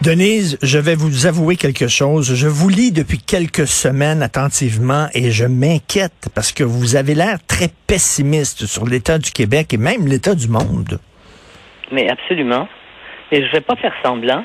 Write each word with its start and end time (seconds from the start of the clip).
Denise, 0.00 0.58
je 0.62 0.78
vais 0.78 0.94
vous 0.94 1.26
avouer 1.26 1.56
quelque 1.56 1.88
chose. 1.88 2.32
Je 2.32 2.46
vous 2.46 2.68
lis 2.68 2.92
depuis 2.92 3.18
quelques 3.18 3.66
semaines 3.66 4.22
attentivement 4.22 5.08
et 5.12 5.32
je 5.32 5.44
m'inquiète 5.44 6.28
parce 6.36 6.52
que 6.52 6.62
vous 6.62 6.94
avez 6.94 7.16
l'air 7.16 7.38
très 7.48 7.66
pessimiste 7.88 8.66
sur 8.66 8.86
l'état 8.86 9.18
du 9.18 9.32
Québec 9.32 9.74
et 9.74 9.76
même 9.76 10.06
l'état 10.06 10.36
du 10.36 10.46
monde. 10.46 11.00
Mais 11.90 12.08
absolument. 12.08 12.68
Et 13.32 13.44
je 13.44 13.50
vais 13.50 13.60
pas 13.60 13.74
faire 13.74 13.92
semblant. 14.04 14.44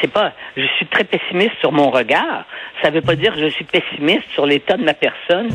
C'est 0.00 0.10
pas, 0.10 0.32
je 0.56 0.66
suis 0.76 0.86
très 0.86 1.04
pessimiste 1.04 1.54
sur 1.60 1.70
mon 1.70 1.90
regard. 1.90 2.46
Ça 2.82 2.88
veut 2.88 3.02
pas 3.02 3.14
dire 3.14 3.34
que 3.34 3.40
je 3.40 3.48
suis 3.48 3.64
pessimiste 3.64 4.24
sur 4.32 4.46
l'état 4.46 4.78
de 4.78 4.84
ma 4.84 4.94
personne 4.94 5.50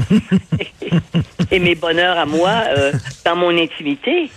et, 1.51 1.59
mes 1.59 1.75
bonheurs 1.75 2.19
à 2.19 2.27
moi 2.27 2.51
euh, 2.67 2.91
dans 3.25 3.35
mon 3.35 3.57
intimité. 3.57 4.29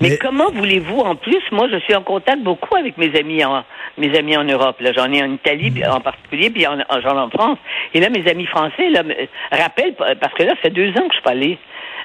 Mais, 0.00 0.16
comment 0.18 0.50
voulez-vous, 0.50 1.00
en 1.00 1.16
plus, 1.16 1.42
moi, 1.50 1.68
je 1.70 1.78
suis 1.78 1.94
en 1.94 2.02
contact 2.02 2.42
beaucoup 2.42 2.76
avec 2.76 2.96
mes 2.98 3.16
amis 3.18 3.44
en, 3.44 3.64
mes 3.96 4.16
amis 4.16 4.36
en 4.36 4.44
Europe. 4.44 4.80
Là, 4.80 4.92
j'en 4.92 5.12
ai 5.12 5.22
en 5.22 5.32
Italie 5.32 5.72
en 5.90 6.00
particulier, 6.00 6.50
puis 6.50 6.66
en, 6.66 6.78
en, 6.78 7.18
en 7.18 7.30
France. 7.30 7.58
Et 7.94 8.00
là, 8.00 8.10
mes 8.10 8.28
amis 8.28 8.46
français, 8.46 8.90
là, 8.90 9.02
me 9.02 9.14
rappellent, 9.50 9.94
parce 10.20 10.34
que 10.34 10.42
là, 10.44 10.50
ça 10.50 10.62
fait 10.62 10.70
deux 10.70 10.90
ans 10.90 11.08
que 11.08 11.10
je 11.10 11.14
suis 11.14 11.22
pas 11.22 11.30
allée. 11.30 11.58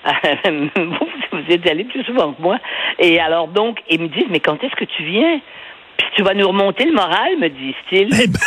vous, 0.75 1.07
vous 1.31 1.51
êtes 1.53 1.69
allé 1.69 1.85
plus 1.85 2.03
souvent 2.03 2.33
que 2.33 2.41
moi. 2.41 2.57
Et 2.99 3.19
alors, 3.19 3.47
donc, 3.47 3.79
ils 3.89 4.01
me 4.01 4.07
disent, 4.07 4.27
mais 4.29 4.39
quand 4.39 4.61
est-ce 4.63 4.75
que 4.75 4.85
tu 4.85 5.03
viens? 5.03 5.39
Puis 5.97 6.07
tu 6.15 6.23
vas 6.23 6.33
nous 6.33 6.47
remonter 6.47 6.85
le 6.85 6.93
moral, 6.93 7.37
me 7.39 7.49
disent-ils. 7.49 8.09
Eh 8.21 8.27
ben... 8.27 8.39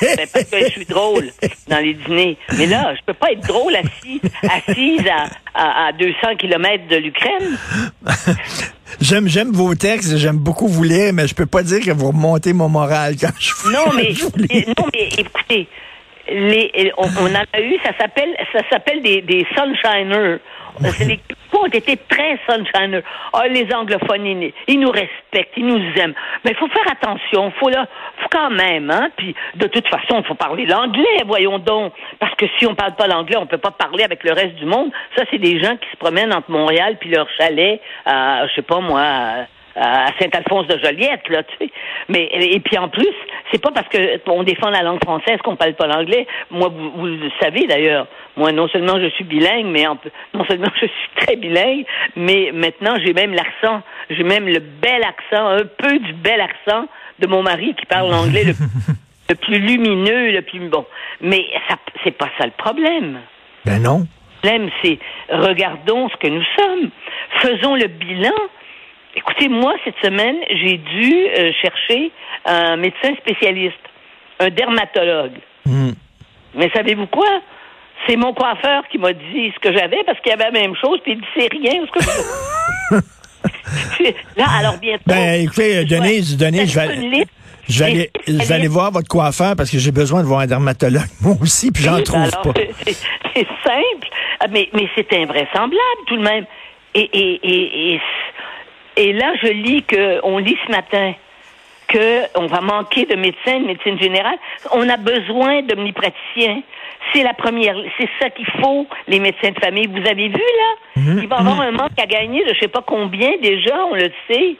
ben, 0.00 0.26
parce 0.32 0.44
que 0.44 0.58
je 0.58 0.70
suis 0.70 0.84
drôle 0.86 1.30
dans 1.68 1.78
les 1.78 1.94
dîners. 1.94 2.36
Mais 2.56 2.66
là, 2.66 2.94
je 2.94 3.00
peux 3.06 3.14
pas 3.14 3.32
être 3.32 3.46
drôle 3.46 3.74
assis, 3.76 4.20
assise 4.42 5.06
à, 5.08 5.28
à, 5.54 5.86
à 5.88 5.92
200 5.92 6.36
kilomètres 6.38 6.88
de 6.88 6.96
l'Ukraine. 6.96 7.58
J'aime, 9.00 9.28
j'aime 9.28 9.52
vos 9.52 9.74
textes, 9.74 10.16
j'aime 10.16 10.38
beaucoup 10.38 10.66
vous 10.66 10.82
lire, 10.82 11.12
mais 11.12 11.28
je 11.28 11.34
peux 11.34 11.46
pas 11.46 11.62
dire 11.62 11.80
que 11.80 11.90
vous 11.90 12.08
remontez 12.08 12.52
mon 12.52 12.68
moral 12.68 13.16
quand 13.20 13.28
je 13.38 13.52
Non, 13.70 13.92
mais, 13.94 14.12
non, 14.66 14.86
mais 14.92 15.08
écoutez, 15.18 15.68
les, 16.30 16.92
on, 16.96 17.06
on, 17.20 17.34
en 17.34 17.44
a 17.52 17.60
eu, 17.60 17.78
ça 17.84 17.92
s'appelle, 17.98 18.36
ça 18.52 18.60
s'appelle 18.70 19.02
des, 19.02 19.22
des 19.22 19.46
sunshiners. 19.56 20.38
Les 21.00 21.20
ont 21.58 21.66
été 21.66 21.96
très 21.96 22.38
sunshiner. 22.48 23.00
Ah, 23.32 23.48
les 23.48 23.66
anglophones, 23.74 24.26
ils, 24.26 24.52
ils, 24.66 24.80
nous 24.80 24.90
respectent, 24.90 25.56
ils 25.56 25.66
nous 25.66 25.80
aiment. 25.96 26.14
Mais 26.44 26.52
il 26.52 26.56
faut 26.56 26.68
faire 26.68 26.90
attention. 26.90 27.50
Faut 27.58 27.68
là, 27.68 27.86
faut 28.18 28.28
quand 28.30 28.50
même, 28.50 28.90
hein. 28.90 29.08
Puis 29.16 29.34
de 29.56 29.66
toute 29.66 29.88
façon, 29.88 30.20
il 30.20 30.24
faut 30.24 30.34
parler 30.34 30.66
l'anglais, 30.66 31.22
voyons 31.26 31.58
donc. 31.58 31.92
Parce 32.18 32.34
que 32.34 32.46
si 32.58 32.66
on 32.66 32.74
parle 32.74 32.94
pas 32.94 33.06
l'anglais, 33.06 33.36
on 33.36 33.46
peut 33.46 33.58
pas 33.58 33.70
parler 33.70 34.04
avec 34.04 34.24
le 34.24 34.32
reste 34.32 34.54
du 34.56 34.66
monde. 34.66 34.90
Ça, 35.16 35.24
c'est 35.30 35.38
des 35.38 35.60
gens 35.62 35.76
qui 35.76 35.88
se 35.90 35.96
promènent 35.96 36.32
entre 36.32 36.50
Montréal 36.50 36.96
puis 37.00 37.10
leur 37.10 37.28
chalet, 37.36 37.80
à, 38.04 38.46
je 38.46 38.54
sais 38.54 38.62
pas 38.62 38.80
moi. 38.80 39.00
À, 39.00 39.46
à 39.80 40.08
Saint-Alphonse 40.18 40.66
de 40.66 40.78
Joliette, 40.78 41.28
là, 41.28 41.42
tu 41.44 41.56
sais. 41.58 41.72
Mais 42.08 42.28
et 42.32 42.60
puis 42.60 42.76
en 42.78 42.88
plus, 42.88 43.14
c'est 43.52 43.62
pas 43.62 43.70
parce 43.70 43.88
que 43.88 44.20
on 44.26 44.42
défend 44.42 44.70
la 44.70 44.82
langue 44.82 45.02
française 45.02 45.38
qu'on 45.42 45.56
parle 45.56 45.74
pas 45.74 45.86
l'anglais. 45.86 46.26
Moi, 46.50 46.68
vous, 46.68 46.90
vous, 46.90 47.06
le 47.06 47.30
savez 47.40 47.66
d'ailleurs. 47.66 48.06
Moi, 48.36 48.52
non 48.52 48.68
seulement 48.68 48.98
je 49.00 49.08
suis 49.10 49.24
bilingue, 49.24 49.66
mais 49.66 49.86
en, 49.86 49.96
non 50.34 50.44
seulement 50.46 50.68
je 50.80 50.86
suis 50.86 51.10
très 51.16 51.36
bilingue, 51.36 51.84
mais 52.16 52.50
maintenant 52.52 52.96
j'ai 53.04 53.12
même 53.12 53.32
l'accent, 53.32 53.82
j'ai 54.10 54.24
même 54.24 54.48
le 54.48 54.60
bel 54.60 55.02
accent, 55.02 55.46
un 55.46 55.64
peu 55.64 55.98
du 55.98 56.12
bel 56.14 56.40
accent 56.40 56.86
de 57.20 57.26
mon 57.26 57.42
mari 57.42 57.74
qui 57.74 57.86
parle 57.86 58.10
l'anglais 58.10 58.44
le, 58.44 58.54
le, 59.28 59.34
plus 59.34 59.58
lumineux, 59.58 60.32
le 60.32 60.42
plus 60.42 60.60
bon. 60.68 60.86
Mais 61.20 61.44
ça, 61.68 61.76
c'est 62.04 62.16
pas 62.16 62.28
ça 62.38 62.46
le 62.46 62.52
problème. 62.52 63.20
Ben 63.64 63.82
non. 63.82 64.06
Le 64.42 64.48
problème, 64.48 64.70
c'est 64.82 64.98
regardons 65.30 66.08
ce 66.08 66.16
que 66.16 66.28
nous 66.28 66.44
sommes, 66.56 66.90
faisons 67.42 67.74
le 67.74 67.86
bilan 67.86 68.34
Écoutez, 69.18 69.48
moi, 69.48 69.74
cette 69.84 69.98
semaine, 70.00 70.36
j'ai 70.48 70.76
dû 70.76 71.26
euh, 71.26 71.50
chercher 71.60 72.12
un 72.44 72.76
médecin 72.76 73.16
spécialiste, 73.16 73.74
un 74.38 74.48
dermatologue. 74.48 75.38
Mm. 75.66 75.90
Mais 76.54 76.70
savez-vous 76.72 77.08
quoi? 77.08 77.40
C'est 78.06 78.16
mon 78.16 78.32
coiffeur 78.32 78.84
qui 78.92 78.98
m'a 78.98 79.12
dit 79.12 79.52
ce 79.54 79.58
que 79.58 79.76
j'avais 79.76 80.04
parce 80.06 80.20
qu'il 80.20 80.30
y 80.30 80.34
avait 80.34 80.44
la 80.44 80.50
même 80.52 80.76
chose, 80.76 81.00
puis 81.02 81.12
il 81.12 81.18
dit 81.18 81.26
c'est 81.36 81.48
rien. 81.52 81.84
Ce 81.86 81.90
que 81.90 83.04
Là, 84.36 84.44
alors 84.60 84.78
bientôt. 84.78 85.02
Ben, 85.06 85.42
écoutez, 85.42 85.84
Denise, 85.84 86.36
Denise, 86.36 86.72
je 86.72 86.78
vais. 86.78 87.26
Je 87.68 87.84
vais, 87.84 87.90
aller, 87.90 88.10
je 88.26 88.32
vais 88.32 88.54
aller 88.54 88.68
voir 88.68 88.90
votre 88.90 89.08
coiffeur 89.08 89.54
parce 89.54 89.70
que 89.70 89.78
j'ai 89.78 89.90
besoin 89.92 90.22
de 90.22 90.26
voir 90.26 90.40
un 90.40 90.46
dermatologue, 90.46 91.02
moi 91.20 91.34
aussi, 91.42 91.70
puis 91.70 91.82
j'en 91.82 92.02
trouve 92.02 92.22
alors, 92.22 92.40
pas. 92.40 92.52
C'est 93.34 93.46
simple, 93.62 94.08
mais, 94.50 94.70
mais 94.72 94.88
c'est 94.96 95.12
invraisemblable 95.12 96.00
tout 96.06 96.16
de 96.16 96.22
même. 96.22 96.46
Et, 96.94 97.08
et, 97.12 97.40
et, 97.42 97.94
et 97.94 98.00
et 98.98 99.12
là, 99.12 99.32
je 99.40 99.46
lis 99.46 99.84
que, 99.84 100.18
on 100.24 100.38
lit 100.38 100.56
ce 100.66 100.72
matin 100.72 101.14
qu'on 101.90 102.46
va 102.46 102.60
manquer 102.60 103.06
de 103.06 103.14
médecins, 103.14 103.60
de 103.60 103.66
médecine 103.66 103.98
générale. 103.98 104.36
On 104.72 104.88
a 104.88 104.96
besoin 104.96 105.62
d'omnipraticiens. 105.62 106.62
C'est 107.12 107.22
la 107.22 107.32
première, 107.32 107.76
c'est 107.96 108.08
ça 108.20 108.28
qu'il 108.30 108.46
faut, 108.60 108.88
les 109.06 109.20
médecins 109.20 109.52
de 109.52 109.58
famille. 109.60 109.86
Vous 109.86 110.06
avez 110.06 110.28
vu, 110.28 110.34
là? 110.34 111.00
Mmh, 111.00 111.18
Il 111.22 111.28
va 111.28 111.36
y 111.36 111.38
avoir 111.38 111.60
un 111.60 111.70
manque 111.70 111.98
à 112.02 112.06
gagner 112.06 112.44
de 112.44 112.52
je 112.54 112.58
sais 112.58 112.68
pas 112.68 112.82
combien 112.84 113.30
déjà, 113.40 113.86
on 113.90 113.94
le 113.94 114.10
sait. 114.28 114.56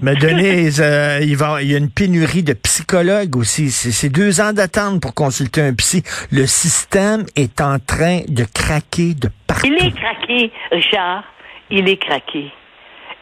Mais 0.00 0.16
Denise, 0.16 0.80
euh, 0.82 1.20
il, 1.22 1.36
va, 1.36 1.62
il 1.62 1.70
y 1.70 1.74
a 1.74 1.78
une 1.78 1.90
pénurie 1.90 2.42
de 2.42 2.54
psychologues 2.54 3.36
aussi. 3.36 3.70
C'est 3.70 4.08
deux 4.08 4.40
ans 4.40 4.52
d'attente 4.54 5.00
pour 5.00 5.14
consulter 5.14 5.60
un 5.60 5.74
psy. 5.74 6.02
Le 6.32 6.46
système 6.46 7.24
est 7.36 7.60
en 7.60 7.78
train 7.78 8.22
de 8.26 8.44
craquer 8.44 9.14
de 9.14 9.28
partout. 9.46 9.66
Il 9.66 9.74
est 9.74 9.94
craqué, 9.94 10.50
Richard. 10.72 11.22
Il 11.70 11.88
est 11.88 11.98
craqué. 11.98 12.50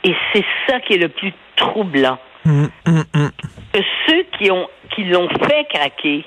Et 0.05 0.15
c'est 0.33 0.45
ça 0.67 0.81
qui 0.81 0.95
est 0.95 0.99
le 0.99 1.09
plus 1.09 1.33
troublant. 1.57 2.19
Mmh, 2.45 2.67
mmh, 2.87 3.01
mmh. 3.15 3.29
Que 3.73 3.81
ceux 4.07 4.23
qui 4.39 4.51
ont 4.51 4.69
qui 4.95 5.05
l'ont 5.05 5.29
fait 5.29 5.67
craquer, 5.73 6.25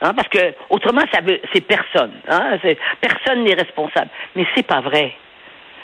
hein, 0.00 0.14
parce 0.14 0.28
que 0.28 0.54
autrement 0.70 1.02
ça 1.12 1.20
veut 1.20 1.40
c'est 1.52 1.60
personne, 1.60 2.12
hein, 2.28 2.58
personne 3.00 3.44
n'est 3.44 3.54
responsable. 3.54 4.08
Mais 4.36 4.46
c'est 4.54 4.66
pas 4.66 4.80
vrai. 4.80 5.12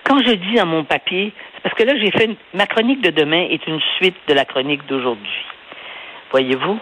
Quand 0.04 0.20
je 0.24 0.32
dis 0.32 0.54
dans 0.54 0.66
mon 0.66 0.84
papier, 0.84 1.32
c'est 1.54 1.62
parce 1.62 1.74
que 1.74 1.82
là 1.82 1.94
j'ai 1.98 2.12
fait 2.12 2.26
une, 2.26 2.36
ma 2.54 2.66
chronique 2.66 3.02
de 3.02 3.10
demain 3.10 3.48
est 3.50 3.66
une 3.66 3.80
suite 3.96 4.16
de 4.28 4.34
la 4.34 4.44
chronique 4.44 4.86
d'aujourd'hui. 4.86 5.44
Voyez-vous? 6.30 6.78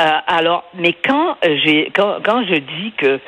Euh, 0.00 0.18
alors, 0.26 0.64
mais 0.74 0.92
quand 0.92 1.36
j'ai 1.42 1.90
quand, 1.94 2.18
quand 2.24 2.44
je 2.46 2.54
dis 2.54 2.92
que 2.96 3.20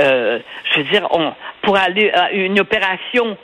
euh, 0.00 0.38
je 0.72 0.78
veux 0.78 0.84
dire 0.84 1.08
on 1.10 1.32
pour 1.62 1.76
aller 1.76 2.10
à 2.10 2.30
une 2.32 2.60
opération 2.60 3.36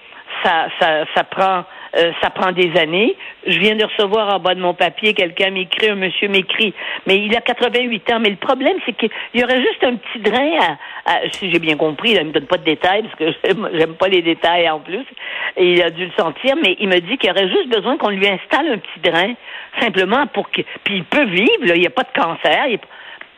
ça 0.45 0.69
ça 0.79 1.05
ça 1.15 1.25
prend 1.25 1.65
euh, 1.97 2.13
ça 2.23 2.31
prend 2.31 2.53
des 2.53 2.77
années. 2.79 3.17
Je 3.47 3.59
viens 3.59 3.75
de 3.75 3.85
recevoir 3.85 4.35
en 4.35 4.39
bas 4.39 4.55
de 4.55 4.61
mon 4.61 4.75
papier, 4.75 5.15
quelqu'un 5.15 5.51
m'écrit, 5.51 5.91
un 5.91 5.97
monsieur 5.97 6.29
m'écrit, 6.29 6.73
mais 7.07 7.17
il 7.17 7.35
a 7.37 7.41
88 7.41 8.13
ans. 8.13 8.21
Mais 8.21 8.31
le 8.31 8.37
problème, 8.37 8.77
c'est 8.87 8.93
qu'il 8.93 9.11
y 9.35 9.43
aurait 9.43 9.61
juste 9.61 9.83
un 9.83 9.97
petit 9.97 10.21
drain, 10.21 10.77
à, 11.07 11.29
si 11.33 11.51
j'ai 11.51 11.59
bien 11.59 11.77
compris, 11.77 12.13
il 12.13 12.25
me 12.25 12.33
donne 12.33 12.47
pas 12.47 12.59
de 12.59 12.65
détails, 12.65 13.03
parce 13.03 13.15
que 13.17 13.39
j'aime 13.79 13.95
pas 13.95 14.09
les 14.09 14.23
détails 14.23 14.69
en 14.71 14.81
plus, 14.81 15.05
et 15.57 15.73
il 15.73 15.83
a 15.83 15.91
dû 15.91 16.07
le 16.07 16.13
sentir, 16.17 16.55
mais 16.63 16.77
il 16.79 16.89
me 16.89 17.01
dit 17.01 17.19
qu'il 17.19 17.31
aurait 17.31 17.49
juste 17.49 17.69
besoin 17.69 17.97
qu'on 17.97 18.11
lui 18.11 18.27
installe 18.27 18.69
un 18.69 18.79
petit 18.79 19.11
drain, 19.11 19.35
simplement 19.81 20.27
pour 20.29 20.51
que... 20.51 20.63
Puis 20.85 20.97
il 20.97 21.05
peut 21.05 21.27
vivre, 21.27 21.75
il 21.75 21.81
n'y 21.81 21.87
a 21.87 21.91
pas 21.91 22.03
de 22.03 22.21
cancer, 22.21 22.67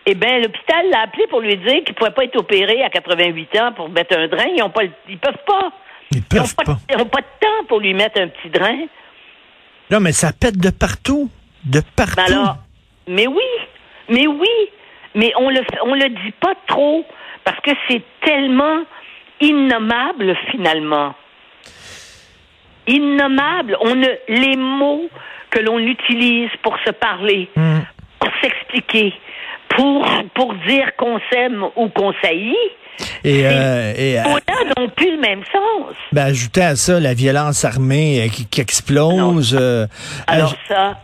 eh 0.05 0.15
bien, 0.15 0.39
l'hôpital 0.41 0.91
l'a 0.91 1.03
appelé 1.03 1.27
pour 1.29 1.41
lui 1.41 1.57
dire 1.57 1.85
qu'il 1.85 1.91
ne 1.91 1.95
pouvait 1.95 2.11
pas 2.11 2.25
être 2.25 2.37
opéré 2.37 2.83
à 2.83 2.91
88 2.91 3.61
ans 3.61 3.73
pour 3.73 3.89
mettre 3.89 4.19
un 4.19 4.27
drain. 4.27 4.47
Ils 4.57 4.62
ont 4.62 4.71
pas, 4.71 4.83
ils 5.09 5.19
peuvent 5.19 5.45
pas. 5.47 5.71
Ils 6.11 6.19
n'ont 6.37 6.45
pas, 6.57 6.65
pas. 6.65 6.79
pas 7.05 7.21
de 7.21 7.27
temps 7.41 7.65
pour 7.69 7.81
lui 7.81 7.95
mettre 7.95 8.21
un 8.21 8.29
petit 8.29 8.51
drain. 8.51 8.79
Non, 9.91 10.00
mais 10.00 10.12
ça 10.12 10.32
pète 10.32 10.59
de 10.59 10.71
partout. 10.71 11.31
De 11.65 11.81
partout. 11.97 12.17
Ben 12.17 12.25
alors, 12.32 12.56
mais 13.09 13.26
oui, 13.26 13.43
mais 14.09 14.26
oui, 14.26 14.49
mais 15.15 15.32
on 15.38 15.49
le 15.50 15.61
on 15.85 15.94
le 15.94 16.09
dit 16.09 16.32
pas 16.41 16.55
trop 16.67 17.05
parce 17.44 17.61
que 17.61 17.71
c'est 17.88 18.03
tellement 18.25 18.82
innommable 19.41 20.37
finalement. 20.50 21.15
Innommable. 22.87 23.76
On 23.81 23.94
ne 23.94 24.09
les 24.29 24.56
mots 24.56 25.09
que 25.50 25.61
l'on 25.61 25.79
utilise 25.79 26.50
pour 26.62 26.76
se 26.85 26.91
parler, 26.91 27.49
Mm. 27.55 27.81
pour 28.19 28.31
s'expliquer, 28.43 29.12
pour 29.69 30.06
pour 30.35 30.55
dire 30.67 30.97
qu'on 30.97 31.21
s'aime 31.31 31.65
ou 31.76 31.88
qu'on 31.91 32.12
saillit. 32.23 32.56
Et, 33.25 33.47
euh, 33.47 33.93
et 33.97 34.19
euh, 34.19 34.23
On 34.76 34.82
n'ont 34.82 34.88
plus 34.91 35.11
le 35.17 35.20
même 35.20 35.43
sens. 35.53 35.94
ben, 36.12 36.26
ajouter 36.26 36.62
à 36.62 36.76
ça 36.76 37.00
la 37.00 37.14
violence 37.14 37.64
armée 37.64 38.23
euh, 38.25 38.29
qui, 38.29 38.47
qui 38.47 38.61
explose. 38.61 39.56
euh, 39.59 39.87
Alors 40.26 40.55
ça, 40.69 40.99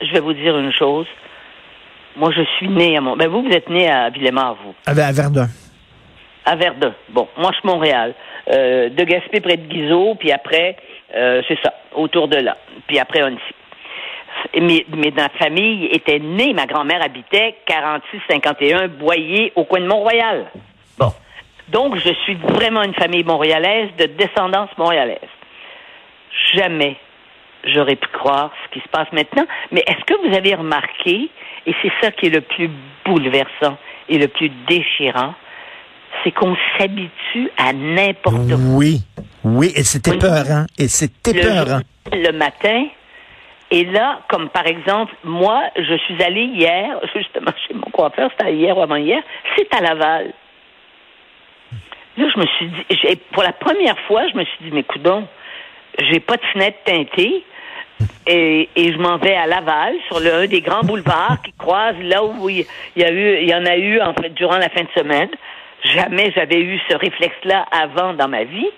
je 0.00 0.12
vais 0.12 0.20
vous 0.20 0.32
dire 0.34 0.56
une 0.58 0.72
chose. 0.72 1.06
Moi, 2.16 2.30
je 2.36 2.42
suis 2.58 2.68
né 2.68 2.96
à 2.96 3.00
Mont. 3.00 3.16
Ben 3.16 3.28
vous, 3.28 3.42
vous 3.42 3.50
êtes 3.52 3.68
né 3.70 3.90
à 3.90 4.10
Villemar, 4.10 4.56
vous. 4.62 4.74
à, 4.86 4.90
à 4.90 5.12
Verdun. 5.12 5.48
À 6.44 6.56
Verdun. 6.56 6.92
Bon, 7.10 7.28
moi, 7.38 7.50
je 7.52 7.58
suis 7.58 7.68
Montréal. 7.68 8.14
Euh, 8.52 8.88
de 8.90 9.04
Gaspé 9.04 9.40
près 9.40 9.56
de 9.56 9.66
Guizot, 9.66 10.16
puis 10.16 10.32
après, 10.32 10.76
Euh, 11.14 11.42
c'est 11.46 11.58
ça, 11.62 11.72
autour 11.94 12.26
de 12.26 12.36
là. 12.38 12.56
Puis 12.86 12.98
après, 12.98 13.20
Annecy. 13.20 13.42
Mais, 14.58 14.86
mais 14.96 15.10
ma 15.14 15.28
famille 15.38 15.84
était 15.92 16.18
née, 16.18 16.54
ma 16.54 16.64
grand-mère 16.66 17.02
habitait 17.02 17.54
46-51 17.68 18.88
Boyer 18.88 19.52
au 19.54 19.64
coin 19.64 19.80
de 19.80 19.86
Mont-Royal. 19.86 20.46
Donc, 21.72 21.96
je 21.96 22.12
suis 22.24 22.34
vraiment 22.34 22.82
une 22.82 22.94
famille 22.94 23.24
montréalaise, 23.24 23.88
de 23.98 24.04
descendance 24.04 24.68
montréalaise. 24.76 25.32
Jamais 26.54 26.96
j'aurais 27.64 27.96
pu 27.96 28.08
croire 28.08 28.50
ce 28.64 28.74
qui 28.74 28.84
se 28.84 28.88
passe 28.88 29.10
maintenant. 29.12 29.46
Mais 29.70 29.82
est-ce 29.86 30.04
que 30.04 30.28
vous 30.28 30.36
avez 30.36 30.54
remarqué, 30.54 31.30
et 31.66 31.74
c'est 31.80 31.92
ça 32.02 32.10
qui 32.10 32.26
est 32.26 32.30
le 32.30 32.42
plus 32.42 32.70
bouleversant 33.06 33.78
et 34.10 34.18
le 34.18 34.28
plus 34.28 34.50
déchirant, 34.68 35.34
c'est 36.22 36.32
qu'on 36.32 36.56
s'habitue 36.76 37.50
à 37.56 37.72
n'importe 37.72 38.36
quoi. 38.36 38.56
Oui, 38.76 39.00
oui, 39.42 39.72
et 39.74 39.82
c'est 39.82 40.06
épeurant, 40.08 40.66
et 40.78 40.88
c'est 40.88 41.26
épeurant. 41.26 41.80
Le, 42.12 42.22
le 42.22 42.32
matin, 42.36 42.86
et 43.70 43.84
là, 43.86 44.20
comme 44.28 44.50
par 44.50 44.66
exemple, 44.66 45.14
moi, 45.24 45.62
je 45.76 45.96
suis 46.04 46.22
allée 46.22 46.44
hier, 46.44 47.00
justement 47.16 47.52
chez 47.66 47.72
mon 47.72 47.90
coiffeur, 47.90 48.30
c'était 48.36 48.54
hier 48.54 48.76
ou 48.76 48.82
avant-hier, 48.82 49.22
c'est 49.56 49.72
à 49.74 49.80
Laval. 49.80 50.34
Là, 52.16 52.26
je 52.34 52.40
me 52.40 52.46
suis 52.46 52.66
dit, 52.66 53.20
pour 53.32 53.42
la 53.42 53.52
première 53.52 53.98
fois, 54.00 54.28
je 54.28 54.36
me 54.36 54.44
suis 54.44 54.58
dit, 54.64 54.70
mais 54.72 54.82
coudon, 54.82 55.26
j'ai 55.98 56.20
pas 56.20 56.36
de 56.36 56.44
fenêtre 56.52 56.78
teintée. 56.84 57.44
Et, 58.26 58.68
et 58.74 58.92
je 58.92 58.98
m'en 58.98 59.16
vais 59.18 59.34
à 59.34 59.46
Laval, 59.46 59.94
sur 60.08 60.18
le, 60.18 60.32
un 60.34 60.46
des 60.46 60.60
grands 60.60 60.82
boulevards 60.82 61.40
qui 61.44 61.52
croise 61.52 61.96
là 62.02 62.24
où 62.24 62.48
il 62.48 62.66
y 62.96 63.04
a 63.04 63.12
eu, 63.12 63.42
il 63.42 63.48
y 63.48 63.54
en 63.54 63.64
a 63.64 63.76
eu 63.76 64.00
en 64.00 64.12
fait 64.14 64.30
durant 64.30 64.58
la 64.58 64.68
fin 64.70 64.82
de 64.82 64.88
semaine. 64.96 65.28
Jamais 65.84 66.32
j'avais 66.34 66.60
eu 66.60 66.80
ce 66.88 66.96
réflexe-là 66.96 67.64
avant 67.70 68.14
dans 68.14 68.28
ma 68.28 68.44
vie. 68.44 68.68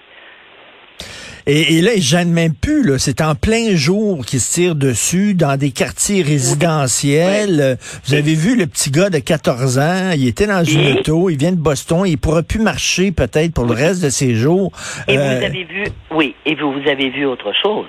Et, 1.46 1.76
et 1.76 1.82
là, 1.82 1.92
ils 1.94 2.02
gênent 2.02 2.32
même 2.32 2.54
plus. 2.54 2.82
Là. 2.82 2.98
C'est 2.98 3.20
en 3.20 3.34
plein 3.34 3.76
jour 3.76 4.24
qu'ils 4.24 4.40
se 4.40 4.54
tirent 4.54 4.74
dessus 4.74 5.34
dans 5.34 5.58
des 5.58 5.72
quartiers 5.72 6.22
résidentiels. 6.22 7.76
Vous 8.04 8.14
avez 8.14 8.34
vu 8.34 8.56
le 8.56 8.66
petit 8.66 8.90
gars 8.90 9.10
de 9.10 9.18
14 9.18 9.78
ans, 9.78 10.10
il 10.14 10.26
était 10.26 10.46
dans 10.46 10.64
une 10.64 10.98
auto, 10.98 11.28
il 11.28 11.36
vient 11.36 11.52
de 11.52 11.60
Boston, 11.60 12.04
il 12.06 12.18
pourra 12.18 12.42
plus 12.42 12.60
marcher 12.60 13.12
peut-être 13.12 13.52
pour 13.52 13.64
le 13.64 13.74
reste 13.74 14.02
de 14.02 14.08
ses 14.08 14.34
jours. 14.34 14.72
Et 15.08 15.18
euh... 15.18 15.38
vous 15.38 15.44
avez 15.44 15.64
vu, 15.64 15.84
oui, 16.10 16.34
et 16.46 16.54
vous, 16.54 16.72
vous 16.72 16.88
avez 16.88 17.10
vu 17.10 17.26
autre 17.26 17.52
chose. 17.62 17.86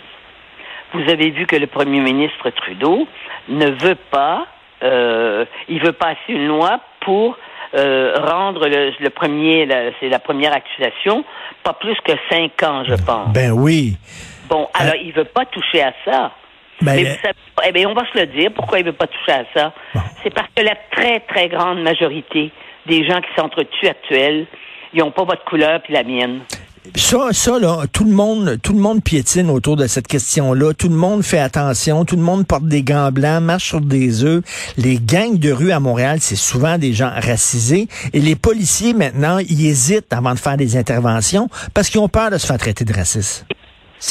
Vous 0.94 1.10
avez 1.10 1.32
vu 1.32 1.46
que 1.46 1.56
le 1.56 1.68
premier 1.68 2.00
ministre 2.00 2.50
Trudeau 2.52 3.08
ne 3.50 3.70
veut 3.70 3.98
pas, 4.12 4.48
euh, 4.84 5.46
il 5.70 5.82
veut 5.82 5.94
passer 5.94 6.20
une 6.30 6.48
loi 6.48 6.80
pour 7.02 7.38
euh, 7.76 8.14
rendre 8.18 8.68
le, 8.68 8.92
le 9.00 9.10
premier, 9.10 9.68
c'est 10.00 10.10
la 10.10 10.20
première 10.20 10.54
accusation, 10.54 11.24
pas 11.64 11.74
plus 11.74 11.98
que 12.04 12.14
cinq 12.30 12.64
ans, 12.64 12.84
je 12.86 12.96
pense. 12.96 13.34
Ben 13.34 13.52
oui. 13.52 13.98
Bon, 14.50 14.68
alors 14.74 14.94
euh, 14.94 15.04
il 15.04 15.12
veut 15.14 15.26
pas 15.26 15.46
toucher 15.46 15.82
à 15.82 15.94
ça. 16.06 16.32
Ben, 16.82 16.96
Mais 16.96 17.04
vous 17.04 17.16
savez, 17.22 17.36
eh 17.68 17.72
bien, 17.72 17.90
on 17.90 17.94
va 17.94 18.04
se 18.12 18.20
le 18.20 18.26
dire. 18.28 18.52
Pourquoi 18.54 18.80
il 18.80 18.86
veut 18.86 18.94
pas 18.94 19.08
toucher 19.08 19.32
à 19.32 19.46
ça? 19.54 19.74
Bon. 19.94 20.02
C'est 20.24 20.34
parce 20.34 20.50
que 20.56 20.64
la 20.64 20.76
très 20.92 21.22
très 21.22 21.48
grande 21.48 21.82
majorité 21.82 22.52
des 22.86 23.06
gens 23.08 23.22
qui 23.22 23.30
s'entretuent 23.36 23.88
actuels, 23.88 24.46
ils 24.94 25.00
n'ont 25.00 25.12
pas 25.12 25.24
votre 25.24 25.44
couleur 25.46 25.82
puis 25.82 25.94
la 25.94 26.04
mienne. 26.04 26.42
Ça, 26.94 27.30
ça, 27.32 27.60
là, 27.60 27.84
tout 27.92 28.04
le 28.04 28.12
monde, 28.12 28.58
tout 28.62 28.74
le 28.74 28.80
monde 28.80 29.04
piétine 29.04 29.50
autour 29.50 29.76
de 29.76 29.88
cette 29.88 30.08
question-là. 30.08 30.74
Tout 30.74 30.90
le 30.90 30.96
monde 30.96 31.24
fait 31.24 31.40
attention. 31.40 32.06
Tout 32.06 32.16
le 32.16 32.22
monde 32.22 32.46
porte 32.48 32.66
des 32.66 32.84
gants 32.84 33.12
blancs, 33.12 33.42
marche 33.42 33.66
sur 33.66 33.82
des 33.82 34.24
œufs. 34.24 34.44
Les 34.78 34.98
gangs 35.00 35.38
de 35.38 35.52
rue 35.52 35.72
à 35.72 35.80
Montréal, 35.80 36.18
c'est 36.22 36.36
souvent 36.36 36.78
des 36.78 36.94
gens 36.94 37.10
racisés. 37.10 37.88
Et 38.14 38.20
les 38.20 38.36
policiers, 38.36 38.94
maintenant, 38.94 39.40
ils 39.40 39.66
hésitent 39.66 40.14
avant 40.14 40.34
de 40.34 40.40
faire 40.40 40.58
des 40.58 40.78
interventions 40.78 41.50
parce 41.74 41.90
qu'ils 41.90 42.00
ont 42.00 42.10
peur 42.10 42.30
de 42.30 42.38
se 42.38 42.46
faire 42.48 42.58
traiter 42.58 42.86
de 42.86 42.94
raciste. 42.94 43.46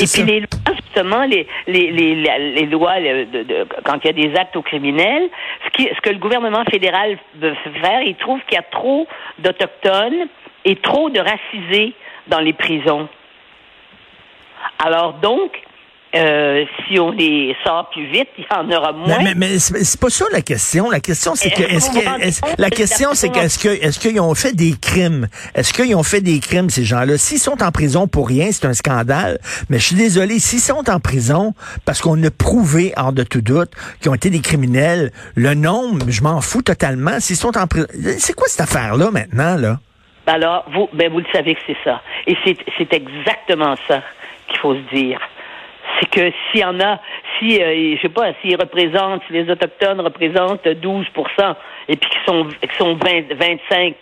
Et 0.00 0.06
ça. 0.06 0.22
puis 0.22 0.32
les 0.32 0.40
lois, 0.40 0.74
justement, 0.82 1.24
les, 1.24 1.46
les, 1.66 1.92
les, 1.92 2.14
les 2.14 2.66
lois 2.66 2.98
de, 2.98 3.44
de, 3.44 3.66
quand 3.84 3.98
il 4.02 4.06
y 4.06 4.10
a 4.10 4.28
des 4.28 4.36
actes 4.36 4.56
aux 4.56 4.62
criminels, 4.62 5.28
ce, 5.64 5.70
qui, 5.70 5.88
ce 5.94 6.00
que 6.00 6.10
le 6.10 6.18
gouvernement 6.18 6.64
fédéral 6.64 7.18
veut 7.40 7.54
faire, 7.80 8.02
il 8.02 8.16
trouve 8.16 8.40
qu'il 8.48 8.56
y 8.56 8.58
a 8.58 8.64
trop 8.72 9.06
d'Autochtones 9.38 10.28
et 10.64 10.76
trop 10.76 11.10
de 11.10 11.20
racisés 11.20 11.94
dans 12.28 12.40
les 12.40 12.52
prisons. 12.52 13.08
Alors 14.78 15.14
donc, 15.14 15.52
euh, 16.14 16.64
si 16.86 17.00
on 17.00 17.10
les 17.10 17.56
sort 17.64 17.90
plus 17.90 18.06
vite, 18.06 18.28
il 18.38 18.44
y 18.44 18.54
en 18.54 18.70
aura 18.70 18.92
moins. 18.92 19.18
Mais, 19.18 19.34
mais, 19.34 19.48
mais 19.48 19.58
c'est 19.58 20.00
pas 20.00 20.10
ça 20.10 20.24
la 20.30 20.42
question. 20.42 20.88
La 20.88 21.00
question, 21.00 21.34
c'est 21.34 21.50
que, 21.50 21.62
est-ce 21.62 21.90
que, 21.90 21.98
est 21.98 22.60
la 22.60 22.70
question, 22.70 23.14
c'est 23.14 23.30
qu'est-ce 23.30 23.58
que, 23.58 23.68
est-ce 23.68 23.98
qu'ils 23.98 24.20
ont 24.20 24.34
fait 24.36 24.52
des 24.52 24.74
crimes? 24.80 25.26
Est-ce 25.56 25.72
qu'ils 25.72 25.96
ont 25.96 26.04
fait 26.04 26.20
des 26.20 26.38
crimes, 26.38 26.70
ces 26.70 26.84
gens-là? 26.84 27.18
S'ils 27.18 27.40
sont 27.40 27.60
en 27.64 27.72
prison 27.72 28.06
pour 28.06 28.28
rien, 28.28 28.50
c'est 28.52 28.64
un 28.64 28.74
scandale. 28.74 29.40
Mais 29.70 29.80
je 29.80 29.86
suis 29.86 29.96
désolé, 29.96 30.38
s'ils 30.38 30.60
sont 30.60 30.88
en 30.88 31.00
prison 31.00 31.52
parce 31.84 32.00
qu'on 32.00 32.22
a 32.22 32.30
prouvé, 32.30 32.92
hors 32.96 33.12
de 33.12 33.24
tout 33.24 33.42
doute, 33.42 33.72
qu'ils 34.00 34.10
ont 34.12 34.14
été 34.14 34.30
des 34.30 34.40
criminels, 34.40 35.10
le 35.34 35.54
nombre, 35.54 36.06
je 36.08 36.22
m'en 36.22 36.40
fous 36.40 36.62
totalement. 36.62 37.18
S'ils 37.18 37.36
sont 37.36 37.58
en 37.58 37.66
prison, 37.66 37.88
c'est 38.18 38.34
quoi 38.34 38.46
cette 38.46 38.60
affaire-là 38.60 39.10
maintenant, 39.10 39.56
là? 39.56 39.80
Alors, 40.26 40.64
vous, 40.68 40.88
ben, 40.92 41.10
vous 41.10 41.18
le 41.18 41.26
savez 41.32 41.54
que 41.54 41.60
c'est 41.66 41.76
ça. 41.84 42.00
Et 42.26 42.36
c'est 42.44 42.92
exactement 42.92 43.74
ça 43.86 44.02
qu'il 44.48 44.58
faut 44.58 44.74
se 44.74 44.94
dire. 44.94 45.20
C'est 45.98 46.08
que 46.08 46.32
s'il 46.50 46.60
y 46.60 46.64
en 46.64 46.80
a, 46.80 46.98
si, 47.38 47.62
euh, 47.62 47.96
je 47.96 48.02
sais 48.02 48.08
pas, 48.08 48.32
s'ils 48.40 48.56
représentent, 48.56 49.22
si 49.26 49.34
les 49.34 49.50
Autochtones 49.50 50.00
représentent 50.00 50.66
12 50.66 51.06
et 51.88 51.96
puis 51.96 52.10
qu'ils 52.10 52.20
sont, 52.26 52.44
qu 52.44 52.74
sont 52.76 52.94
20, 52.94 53.34
25% 53.34 53.94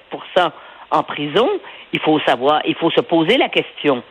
en 0.91 1.03
prison, 1.03 1.49
il 1.93 2.01
faut 2.01 2.21
savoir, 2.21 2.63
il 2.65 2.75
faut 2.77 2.91
se 2.91 3.01
poser 3.01 3.37
la 3.37 3.49
question. 3.49 4.03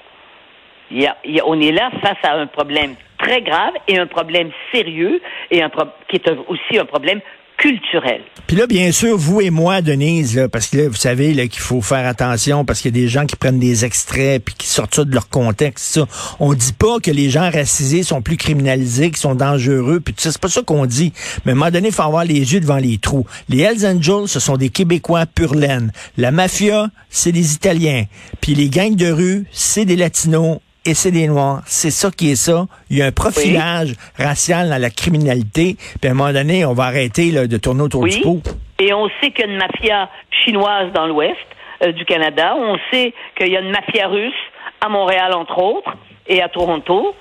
Il 0.91 1.01
y 1.01 1.07
a, 1.07 1.15
on 1.45 1.59
est 1.61 1.71
là 1.71 1.89
face 2.01 2.17
à 2.23 2.33
un 2.33 2.47
problème 2.47 2.95
très 3.17 3.41
grave 3.41 3.73
et 3.87 3.97
un 3.97 4.07
problème 4.07 4.51
sérieux 4.73 5.21
et 5.49 5.63
un 5.63 5.69
qui 6.09 6.17
est 6.17 6.29
aussi 6.47 6.77
un 6.77 6.85
problème 6.85 7.21
culturel. 7.61 8.21
Puis 8.47 8.57
là, 8.57 8.65
bien 8.65 8.91
sûr, 8.91 9.17
vous 9.17 9.39
et 9.39 9.51
moi, 9.51 9.81
Denise, 9.81 10.47
parce 10.51 10.67
que 10.67 10.77
là, 10.77 10.89
vous 10.89 10.95
savez 10.95 11.47
qu'il 11.47 11.61
faut 11.61 11.81
faire 11.81 12.07
attention 12.07 12.65
parce 12.65 12.81
qu'il 12.81 12.95
y 12.95 12.99
a 12.99 13.01
des 13.01 13.07
gens 13.07 13.25
qui 13.25 13.35
prennent 13.35 13.59
des 13.59 13.85
extraits 13.85 14.43
puis 14.43 14.55
qui 14.57 14.67
sortent 14.67 14.95
ça 14.95 15.05
de 15.05 15.13
leur 15.13 15.29
contexte. 15.29 15.93
Ça. 15.93 16.07
On 16.39 16.53
dit 16.53 16.73
pas 16.73 16.99
que 16.99 17.11
les 17.11 17.29
gens 17.29 17.49
racisés 17.51 18.03
sont 18.03 18.21
plus 18.21 18.35
criminalisés, 18.35 19.09
qu'ils 19.09 19.17
sont 19.17 19.35
dangereux, 19.35 20.01
puis 20.03 20.13
tout. 20.13 20.21
C'est 20.23 20.41
pas 20.41 20.49
ça 20.49 20.63
qu'on 20.63 20.85
dit. 20.85 21.13
Mais 21.45 21.51
à 21.51 21.55
un 21.55 21.57
moment 21.57 21.71
donné, 21.71 21.89
il 21.89 21.93
faut 21.93 22.01
avoir 22.01 22.25
les 22.25 22.53
yeux 22.53 22.59
devant 22.59 22.77
les 22.77 22.97
trous. 22.97 23.27
Les 23.47 23.59
Hells 23.59 23.85
Angels, 23.85 24.27
ce 24.27 24.39
sont 24.39 24.57
des 24.57 24.69
Québécois 24.69 25.25
pur 25.27 25.53
laine. 25.53 25.91
La 26.17 26.31
mafia, 26.31 26.89
c'est 27.09 27.31
des 27.31 27.53
Italiens. 27.53 28.05
Puis 28.41 28.55
les 28.55 28.69
gangs 28.69 28.95
de 28.95 29.11
rue, 29.11 29.45
c'est 29.51 29.85
des 29.85 29.95
Latinos 29.95 30.57
et 30.85 30.93
c'est 30.93 31.11
des 31.11 31.27
Noirs. 31.27 31.61
C'est 31.65 31.91
ça 31.91 32.09
qui 32.11 32.31
est 32.31 32.35
ça. 32.35 32.65
Il 32.89 32.97
y 32.97 33.01
a 33.01 33.05
un 33.05 33.11
profilage 33.11 33.89
oui. 33.89 34.25
racial 34.25 34.69
dans 34.69 34.81
la 34.81 34.89
criminalité. 34.89 35.75
Puis 35.99 36.07
à 36.07 36.11
un 36.11 36.13
moment 36.13 36.33
donné, 36.33 36.65
on 36.65 36.73
va 36.73 36.85
arrêter 36.85 37.31
là, 37.31 37.47
de 37.47 37.57
tourner 37.57 37.83
autour 37.83 38.01
oui. 38.01 38.15
du 38.15 38.21
pot. 38.21 38.41
Et 38.79 38.93
on 38.93 39.07
sait 39.21 39.31
qu'il 39.31 39.45
y 39.45 39.49
a 39.49 39.51
une 39.51 39.57
mafia 39.57 40.09
chinoise 40.43 40.91
dans 40.93 41.05
l'ouest 41.05 41.37
euh, 41.83 41.91
du 41.91 42.03
Canada. 42.05 42.55
On 42.57 42.77
sait 42.91 43.13
qu'il 43.35 43.49
y 43.49 43.57
a 43.57 43.59
une 43.59 43.71
mafia 43.71 44.07
russe 44.07 44.33
à 44.81 44.89
Montréal, 44.89 45.33
entre 45.33 45.61
autres, 45.61 45.95
et 46.27 46.41
à 46.41 46.49
Toronto. 46.49 47.13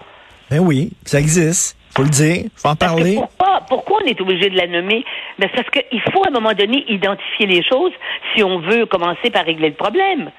Ben 0.51 0.61
oui, 0.61 0.91
ça 1.05 1.21
existe. 1.21 1.77
Faut 1.95 2.03
le 2.03 2.09
dire, 2.09 2.45
faut 2.55 2.69
en 2.69 2.77
parce 2.77 2.95
parler. 2.95 3.17
Pourquoi, 3.17 3.61
pourquoi 3.69 3.99
on 4.03 4.07
est 4.07 4.21
obligé 4.21 4.49
de 4.49 4.57
la 4.57 4.69
nommer? 4.69 5.05
Ben, 5.39 5.51
parce 5.55 5.69
qu'il 5.71 6.01
faut 6.13 6.25
à 6.25 6.29
un 6.29 6.31
moment 6.31 6.53
donné 6.53 6.85
identifier 6.89 7.47
les 7.47 7.65
choses 7.65 7.93
si 8.35 8.45
on 8.45 8.61
veut 8.61 8.87
commencer 8.87 9.31
par 9.31 9.45
régler 9.45 9.71
le 9.71 9.75
problème. 9.75 10.31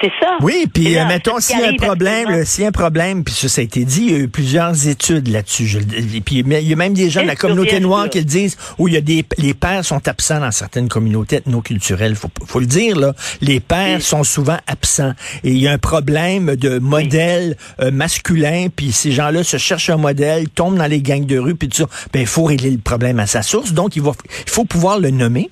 C'est 0.00 0.12
ça. 0.20 0.36
Oui, 0.40 0.66
puis 0.72 0.98
euh, 0.98 1.06
mettons 1.06 1.38
s'il 1.40 1.58
y 1.58 1.62
a 1.62 1.68
un 1.68 1.74
problème, 1.74 2.44
s'il 2.44 2.62
y 2.62 2.64
a 2.64 2.68
un 2.68 2.72
problème, 2.72 3.24
puis 3.24 3.34
ça, 3.34 3.48
ça 3.48 3.60
a 3.60 3.64
été 3.64 3.84
dit, 3.84 4.02
il 4.06 4.10
y 4.10 4.14
a 4.14 4.18
eu 4.18 4.28
plusieurs 4.28 4.88
études 4.88 5.28
là-dessus. 5.28 5.78
Puis 6.24 6.38
il 6.38 6.68
y 6.68 6.72
a 6.72 6.76
même 6.76 6.94
des 6.94 7.10
gens 7.10 7.22
de 7.22 7.26
la 7.26 7.36
communauté 7.36 7.80
noire 7.80 8.08
qui 8.08 8.18
le 8.18 8.24
disent 8.24 8.56
où 8.78 8.88
il 8.88 8.94
y 8.94 8.96
a 8.96 9.00
des 9.00 9.24
les 9.38 9.54
pères 9.54 9.84
sont 9.84 10.06
absents 10.08 10.40
dans 10.40 10.50
certaines 10.50 10.88
communautés 10.88 11.36
ethno-culturelles. 11.36 12.14
Faut, 12.14 12.30
faut 12.46 12.60
le 12.60 12.66
dire 12.66 12.96
là, 12.96 13.14
les 13.40 13.60
pères 13.60 13.96
oui. 13.96 14.02
sont 14.02 14.24
souvent 14.24 14.58
absents 14.66 15.12
et 15.44 15.50
il 15.50 15.58
y 15.58 15.68
a 15.68 15.72
un 15.72 15.78
problème 15.78 16.56
de 16.56 16.78
modèle 16.78 17.56
oui. 17.78 17.86
euh, 17.86 17.90
masculin. 17.90 18.68
Puis 18.74 18.92
ces 18.92 19.12
gens-là 19.12 19.44
se 19.44 19.56
cherchent 19.56 19.90
un 19.90 19.96
modèle, 19.96 20.48
tombent 20.48 20.78
dans 20.78 20.86
les 20.86 21.02
gangs 21.02 21.26
de 21.26 21.38
rue, 21.38 21.54
puis 21.54 21.68
tout 21.68 21.78
ça. 21.78 21.86
Ben 22.12 22.20
il 22.20 22.26
faut 22.26 22.44
régler 22.44 22.70
le 22.70 22.78
problème 22.78 23.20
à 23.20 23.26
sa 23.26 23.42
source. 23.42 23.72
Donc 23.72 23.96
il 23.96 24.02
va, 24.02 24.12
il 24.46 24.50
faut 24.50 24.64
pouvoir 24.64 24.98
le 24.98 25.10
nommer. 25.10 25.50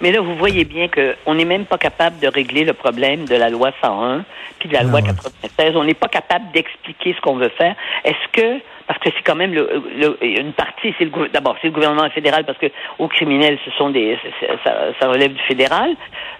Mais 0.00 0.12
là, 0.12 0.20
vous 0.20 0.34
voyez 0.36 0.64
bien 0.64 0.88
qu'on 0.88 1.34
n'est 1.34 1.44
même 1.44 1.64
pas 1.64 1.78
capable 1.78 2.18
de 2.18 2.28
régler 2.28 2.64
le 2.64 2.72
problème 2.74 3.24
de 3.26 3.34
la 3.34 3.48
loi 3.50 3.70
101 3.82 4.24
puis 4.58 4.68
de 4.68 4.74
la 4.74 4.82
loi 4.82 5.02
96. 5.02 5.76
On 5.76 5.84
n'est 5.84 5.94
pas 5.94 6.08
capable 6.08 6.50
d'expliquer 6.52 7.14
ce 7.14 7.20
qu'on 7.20 7.36
veut 7.36 7.50
faire. 7.50 7.74
Est-ce 8.04 8.32
que 8.32 8.60
parce 8.86 9.00
que 9.00 9.10
c'est 9.16 9.22
quand 9.22 9.34
même 9.34 9.52
le, 9.52 9.82
le, 9.96 10.16
une 10.24 10.52
partie, 10.52 10.94
c'est 10.96 11.06
le 11.06 11.28
d'abord 11.28 11.56
c'est 11.60 11.68
le 11.68 11.72
gouvernement 11.72 12.08
fédéral 12.10 12.44
parce 12.44 12.58
que 12.58 12.66
aux 12.98 13.08
criminels 13.08 13.58
ce 13.64 13.70
sont 13.72 13.90
des 13.90 14.16
ça, 14.62 14.92
ça 15.00 15.08
relève 15.08 15.32
du 15.32 15.42
fédéral, 15.42 15.90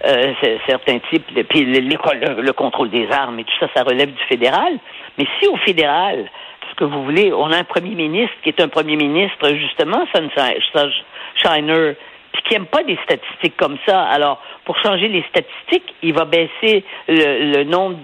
euh, 0.05 0.33
certains 0.65 0.99
types, 1.11 1.25
puis 1.49 1.65
l'école, 1.65 2.19
le, 2.19 2.41
le, 2.41 2.53
contrôle 2.53 2.89
des 2.89 3.09
armes 3.11 3.39
et 3.39 3.43
tout 3.43 3.53
ça, 3.59 3.67
ça 3.75 3.83
relève 3.83 4.11
du 4.11 4.23
fédéral. 4.29 4.79
Mais 5.17 5.25
si 5.39 5.47
au 5.47 5.57
fédéral, 5.57 6.29
ce 6.69 6.75
que 6.75 6.85
vous 6.85 7.03
voulez, 7.03 7.33
on 7.33 7.51
a 7.51 7.57
un 7.57 7.63
premier 7.63 7.95
ministre 7.95 8.35
qui 8.43 8.49
est 8.49 8.61
un 8.61 8.69
premier 8.69 8.95
ministre 8.95 9.49
justement, 9.55 10.05
Sunshine 10.13 10.91
Shiner 11.35 11.95
puis 12.37 12.43
qui 12.43 12.53
n'aime 12.53 12.67
pas 12.67 12.83
des 12.83 12.97
statistiques 13.03 13.57
comme 13.57 13.77
ça. 13.85 14.03
Alors, 14.03 14.41
pour 14.65 14.77
changer 14.77 15.07
les 15.07 15.23
statistiques, 15.23 15.95
il 16.03 16.13
va 16.13 16.25
baisser 16.25 16.83
le, 17.07 17.63
nombre 17.63 17.97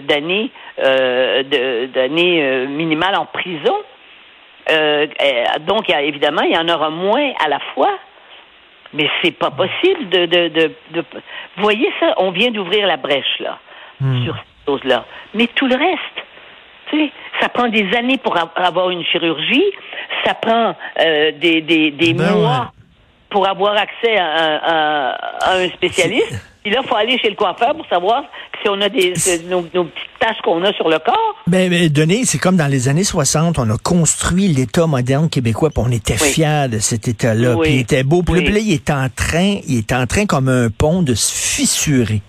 d'années 0.00 0.50
euh, 0.84 1.42
d'années 1.86 2.42
euh, 2.42 2.66
minimales 2.66 3.16
en 3.16 3.24
prison. 3.24 3.76
Euh, 4.70 5.06
donc, 5.60 5.88
évidemment, 5.90 6.42
il 6.42 6.52
y 6.52 6.58
en 6.58 6.68
aura 6.68 6.90
moins 6.90 7.32
à 7.42 7.48
la 7.48 7.60
fois. 7.74 7.98
Mais 8.92 9.08
c'est 9.22 9.32
pas 9.32 9.50
possible 9.50 10.08
de, 10.08 10.26
de, 10.26 10.48
de, 10.48 11.04
Vous 11.56 11.62
voyez 11.62 11.90
ça, 12.00 12.14
on 12.18 12.30
vient 12.30 12.50
d'ouvrir 12.50 12.86
la 12.86 12.96
brèche 12.96 13.38
là 13.40 13.58
hmm. 14.00 14.24
sur 14.24 14.34
ces 14.34 14.66
choses-là. 14.66 15.04
Mais 15.34 15.46
tout 15.48 15.66
le 15.66 15.76
reste, 15.76 16.26
tu 16.90 16.98
sais, 16.98 17.12
ça 17.40 17.48
prend 17.50 17.68
des 17.68 17.94
années 17.94 18.16
pour 18.18 18.34
avoir 18.38 18.90
une 18.90 19.04
chirurgie, 19.04 19.72
ça 20.24 20.32
prend 20.34 20.74
des, 20.98 21.60
des, 21.60 21.90
des 21.90 22.14
ben 22.14 22.32
mois 22.32 22.72
pour 23.30 23.46
avoir 23.46 23.76
accès 23.76 24.16
à, 24.18 25.52
un 25.52 25.68
spécialiste. 25.70 26.34
Puis 26.62 26.72
là, 26.72 26.80
il 26.82 26.88
faut 26.88 26.96
aller 26.96 27.18
chez 27.18 27.30
le 27.30 27.36
coiffeur 27.36 27.74
pour 27.74 27.86
savoir 27.86 28.24
si 28.60 28.68
on 28.68 28.80
a 28.80 28.88
des, 28.88 29.14
nos, 29.48 29.62
petites 29.62 29.94
taches 30.18 30.40
qu'on 30.42 30.62
a 30.64 30.72
sur 30.72 30.88
le 30.88 30.98
corps. 30.98 31.34
Ben, 31.46 31.70
mais 31.70 31.88
Denis, 31.88 32.26
c'est 32.26 32.38
comme 32.38 32.56
dans 32.56 32.66
les 32.66 32.88
années 32.88 33.04
60, 33.04 33.58
on 33.58 33.70
a 33.70 33.78
construit 33.78 34.48
l'État 34.48 34.86
moderne 34.86 35.30
québécois, 35.30 35.70
puis 35.70 35.82
on 35.86 35.92
était 35.92 36.16
fiers 36.16 36.66
de 36.70 36.78
cet 36.78 37.08
État-là, 37.08 37.56
puis 37.60 37.74
il 37.74 37.80
était 37.80 38.02
beau. 38.02 38.22
Puis 38.22 38.48
là, 38.48 38.58
il 38.58 38.72
est 38.72 38.90
en 38.90 39.08
train, 39.08 39.58
il 39.66 39.78
est 39.78 39.92
en 39.92 40.06
train 40.06 40.26
comme 40.26 40.48
un 40.48 40.68
pont 40.70 41.02
de 41.02 41.14
se 41.14 41.32
fissurer. 41.32 42.22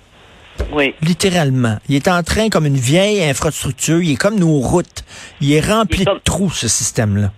Oui. 0.72 0.94
Littéralement. 1.02 1.78
Il 1.88 1.96
est 1.96 2.08
en 2.08 2.22
train 2.22 2.50
comme 2.50 2.66
une 2.66 2.78
vieille 2.78 3.24
infrastructure, 3.24 4.02
il 4.02 4.14
est 4.14 4.18
comme 4.18 4.38
nos 4.40 4.60
routes. 4.60 5.04
Il 5.42 5.54
est 5.54 5.66
rempli 5.66 6.06
de 6.06 6.20
trous, 6.24 6.52
ce 6.52 6.68
système-là. 6.68 7.32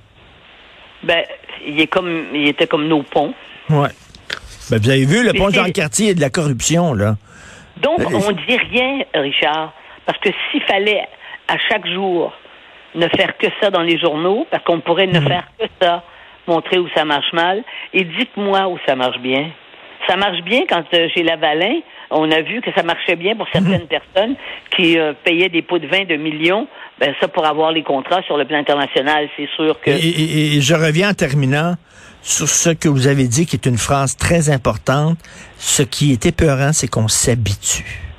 Ben, 1.03 1.23
il 1.65 1.79
est 1.79 1.87
comme, 1.87 2.25
il 2.33 2.47
était 2.47 2.67
comme 2.67 2.87
nos 2.87 3.03
ponts. 3.03 3.33
Ouais. 3.69 3.89
Ben, 4.69 4.79
vous 4.79 4.89
avez 4.89 5.05
vu, 5.05 5.23
le 5.25 5.33
pont 5.33 5.49
Jean-Cartier, 5.49 6.09
il 6.11 6.15
de 6.15 6.21
la 6.21 6.29
corruption, 6.29 6.93
là. 6.93 7.15
Donc, 7.81 7.99
euh, 7.99 8.05
on 8.13 8.31
ne 8.31 8.47
dit 8.47 8.57
rien, 8.71 9.03
Richard, 9.13 9.73
parce 10.05 10.17
que 10.19 10.29
s'il 10.49 10.61
fallait 10.63 11.01
à 11.47 11.57
chaque 11.69 11.87
jour 11.87 12.31
ne 12.95 13.07
faire 13.07 13.37
que 13.37 13.47
ça 13.61 13.69
dans 13.69 13.81
les 13.81 13.99
journaux, 13.99 14.45
parce 14.49 14.63
qu'on 14.63 14.79
pourrait 14.79 15.07
ne 15.07 15.19
mhm. 15.19 15.27
faire 15.27 15.47
que 15.59 15.65
ça, 15.81 16.03
montrer 16.47 16.77
où 16.77 16.87
ça 16.95 17.05
marche 17.05 17.31
mal, 17.33 17.63
et 17.93 18.03
dites-moi 18.03 18.67
où 18.67 18.77
ça 18.85 18.95
marche 18.95 19.19
bien. 19.19 19.49
Ça 20.07 20.15
marche 20.15 20.41
bien 20.41 20.61
quand 20.69 20.83
euh, 20.93 21.07
chez 21.13 21.23
Lavalin, 21.23 21.79
on 22.09 22.29
a 22.31 22.41
vu 22.41 22.61
que 22.61 22.71
ça 22.75 22.83
marchait 22.83 23.15
bien 23.15 23.35
pour 23.35 23.47
certaines 23.51 23.83
mhm. 23.83 23.87
personnes 23.87 24.35
qui 24.75 24.97
euh, 24.97 25.13
payaient 25.23 25.49
des 25.49 25.61
pots 25.61 25.79
de 25.79 25.87
vin 25.87 26.03
de 26.05 26.15
millions. 26.15 26.67
Ben 26.99 27.13
ça, 27.19 27.27
pour 27.27 27.45
avoir 27.45 27.71
les 27.71 27.83
contrats 27.83 28.21
sur 28.23 28.37
le 28.37 28.45
plan 28.45 28.57
international, 28.57 29.29
c'est 29.37 29.49
sûr 29.55 29.79
que... 29.81 29.91
et, 29.91 30.61
je 30.61 30.73
reviens 30.73 31.09
en 31.09 31.13
terminant 31.13 31.75
sur 32.21 32.47
ce 32.47 32.69
que 32.69 32.87
vous 32.87 33.07
avez 33.07 33.27
dit, 33.27 33.45
qui 33.45 33.55
est 33.55 33.65
une 33.65 33.77
phrase 33.77 34.15
très 34.15 34.49
importante. 34.49 35.17
Ce 35.57 35.83
qui 35.83 36.11
est 36.11 36.25
épeurant, 36.25 36.73
c'est 36.73 36.87
qu'on 36.87 37.07
s'habitue. 37.07 38.11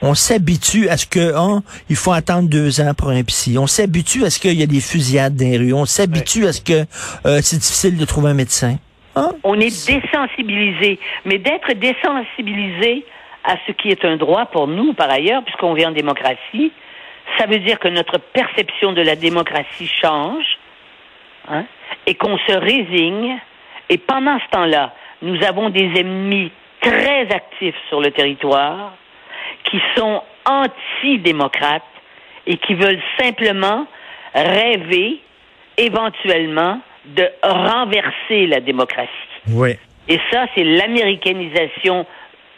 On 0.00 0.14
s'habitue 0.14 0.88
à 0.88 0.96
ce 0.96 1.06
que 1.06 1.32
oh, 1.36 1.60
il 1.90 1.96
faut 1.96 2.12
attendre 2.12 2.48
deux 2.48 2.80
ans 2.80 2.94
pour 2.94 3.08
un 3.10 3.24
psy. 3.24 3.58
On 3.58 3.66
s'habitue 3.66 4.24
à 4.24 4.30
ce 4.30 4.38
qu'il 4.38 4.54
y 4.54 4.62
a 4.62 4.66
des 4.66 4.80
fusillades 4.80 5.34
dans 5.34 5.44
les 5.44 5.58
rues. 5.58 5.72
On 5.72 5.86
s'habitue 5.86 6.46
à 6.46 6.52
ce 6.52 6.60
que 6.60 6.86
euh, 7.26 7.40
c'est 7.42 7.58
difficile 7.58 7.96
de 7.96 8.04
trouver 8.04 8.30
un 8.30 8.34
médecin. 8.34 8.76
Hein? 9.16 9.30
On 9.42 9.58
est 9.58 9.86
désensibilisé, 9.86 11.00
mais 11.24 11.38
d'être 11.38 11.72
désensibilisé 11.72 13.04
à 13.44 13.56
ce 13.66 13.72
qui 13.72 13.88
est 13.88 14.04
un 14.04 14.16
droit 14.16 14.46
pour 14.46 14.68
nous, 14.68 14.92
par 14.92 15.10
ailleurs, 15.10 15.42
puisqu'on 15.42 15.74
vit 15.74 15.86
en 15.86 15.90
démocratie, 15.90 16.72
ça 17.38 17.46
veut 17.46 17.58
dire 17.58 17.78
que 17.80 17.88
notre 17.88 18.18
perception 18.18 18.92
de 18.92 19.02
la 19.02 19.16
démocratie 19.16 19.90
change. 20.00 20.46
Hein? 21.48 21.64
Et 22.08 22.14
qu'on 22.14 22.38
se 22.38 22.52
résigne. 22.52 23.38
Et 23.90 23.98
pendant 23.98 24.38
ce 24.38 24.50
temps-là, 24.50 24.94
nous 25.20 25.36
avons 25.44 25.68
des 25.68 25.90
ennemis 25.94 26.50
très 26.80 27.28
actifs 27.30 27.76
sur 27.88 28.00
le 28.00 28.10
territoire 28.10 28.94
qui 29.64 29.78
sont 29.94 30.22
anti-démocrates 30.46 31.82
et 32.46 32.56
qui 32.56 32.74
veulent 32.74 33.02
simplement 33.20 33.86
rêver 34.34 35.20
éventuellement 35.76 36.80
de 37.04 37.28
renverser 37.42 38.46
la 38.46 38.60
démocratie. 38.60 39.10
Oui. 39.50 39.76
Et 40.08 40.18
ça, 40.32 40.46
c'est 40.54 40.64
l'américanisation 40.64 42.06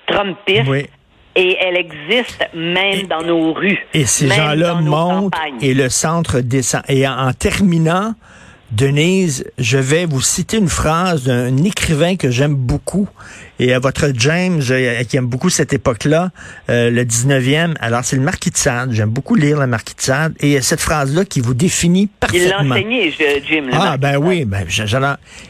trumpiste. 0.06 0.88
Et 1.36 1.56
elle 1.60 1.76
existe 1.76 2.44
même 2.54 3.02
dans 3.06 3.22
nos 3.22 3.52
rues. 3.52 3.86
Et 3.94 4.04
ces 4.04 4.28
gens-là 4.28 4.74
montent 4.74 5.32
et 5.62 5.74
le 5.74 5.88
centre 5.88 6.40
descend. 6.40 6.82
Et 6.88 7.06
en 7.06 7.32
terminant, 7.32 8.14
Denise, 8.72 9.44
je 9.58 9.78
vais 9.78 10.06
vous 10.06 10.20
citer 10.20 10.56
une 10.56 10.68
phrase 10.68 11.24
d'un 11.24 11.56
écrivain 11.64 12.16
que 12.16 12.30
j'aime 12.30 12.54
beaucoup. 12.54 13.08
Et 13.58 13.74
à 13.74 13.78
votre 13.78 14.10
James, 14.14 14.62
euh, 14.70 15.02
qui 15.04 15.16
aime 15.18 15.26
beaucoup 15.26 15.50
cette 15.50 15.72
époque-là, 15.72 16.30
euh, 16.70 16.90
le 16.90 17.04
19e, 17.04 17.74
alors 17.80 18.04
c'est 18.04 18.16
le 18.16 18.22
Marquis 18.22 18.50
de 18.50 18.56
Sade. 18.56 18.92
J'aime 18.92 19.10
beaucoup 19.10 19.34
lire 19.34 19.60
le 19.60 19.66
Marquis 19.66 19.94
de 19.94 20.00
Sade. 20.00 20.34
Et 20.40 20.60
cette 20.62 20.80
phrase-là 20.80 21.24
qui 21.24 21.40
vous 21.40 21.52
définit 21.52 22.06
parfaitement. 22.06 22.62
Il 22.62 22.68
l'a 22.68 22.74
enseigné, 22.76 23.10
Jim. 23.10 23.64
Le 23.66 23.72
ah, 23.72 23.96
ben 23.98 24.16
oui. 24.16 24.44
Ben, 24.46 24.64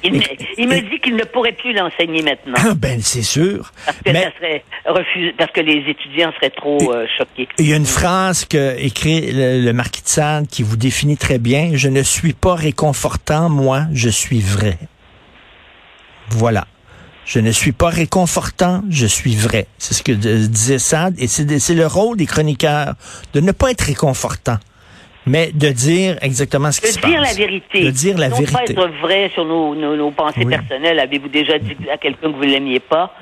il, 0.03 0.12
me, 0.15 0.21
il 0.59 0.69
me 0.69 0.81
dit 0.91 0.99
qu'il 1.00 1.15
ne 1.15 1.25
pourrait 1.25 1.53
plus 1.53 1.73
l'enseigner 1.73 2.23
maintenant. 2.23 2.55
Ah, 2.57 2.75
ben 2.75 3.00
c'est 3.00 3.23
sûr. 3.23 3.71
Parce 3.85 3.99
que, 3.99 4.12
ça 4.12 4.33
serait 4.39 4.65
refusé, 4.87 5.35
parce 5.39 5.53
que 5.53 5.61
les 5.61 5.85
étudiants 5.89 6.33
seraient 6.37 6.50
trop 6.50 6.93
euh, 6.93 7.07
choqués. 7.17 7.47
Il 7.59 7.69
y 7.69 7.73
a 7.73 7.77
une 7.77 7.87
phrase 7.87 8.45
que 8.45 8.77
écrit 8.81 9.31
le, 9.31 9.65
le 9.65 9.73
Marquis 9.73 10.03
de 10.03 10.09
Sade 10.09 10.49
qui 10.49 10.65
vous 10.65 10.77
définit 10.77 11.17
très 11.17 11.39
bien. 11.39 11.73
Je 11.75 11.89
ne 11.89 12.03
suis 12.03 12.33
pas 12.33 12.55
réconfortant, 13.11 13.49
moi, 13.49 13.83
je 13.93 14.09
suis 14.09 14.40
vrai. 14.40 14.79
Voilà. 16.31 16.67
Je 17.25 17.38
ne 17.38 17.52
suis 17.52 17.73
pas 17.73 17.88
réconfortant, 17.88 18.83
je 18.88 19.07
suis 19.07 19.35
vrai. 19.35 19.67
C'est 19.79 19.95
ce 19.95 20.02
que 20.02 20.12
disait 20.12 20.79
Sade. 20.79 21.14
Et 21.19 21.26
c'est 21.26 21.75
le 21.75 21.87
rôle 21.87 22.17
des 22.17 22.26
chroniqueurs 22.26 22.95
de 23.35 23.40
ne 23.40 23.52
pas 23.52 23.71
être 23.71 23.83
réconfortant 23.83 24.59
mais 25.26 25.52
de 25.52 25.69
dire 25.69 26.17
exactement 26.23 26.73
ce 26.73 26.81
qui 26.81 26.88
se 26.88 26.99
passe. 26.99 27.11
De 27.11 27.14
dire 27.14 27.21
la 27.21 27.35
vérité. 27.35 27.85
De 27.85 27.90
dire 27.90 28.19
la 28.19 28.31
non 28.31 28.37
vérité. 28.37 28.75
pas 28.75 28.85
être 28.85 29.00
vrai 29.02 29.31
sur 29.35 29.45
nos, 29.45 29.75
nos, 29.75 30.11
pensées 30.11 30.47
personnelles. 30.47 30.99
Avez-vous 30.99 31.29
déjà 31.29 31.59
dit 31.59 31.76
à 31.93 31.99
quelqu'un 31.99 32.33
que 32.33 32.37
vous 32.37 32.43
l'aimiez 32.43 32.81
pas? 32.81 33.14